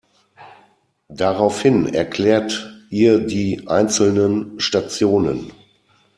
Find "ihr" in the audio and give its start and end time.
2.89-3.19